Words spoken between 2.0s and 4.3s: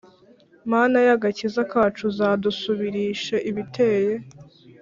Uzadusubirishe ibiteye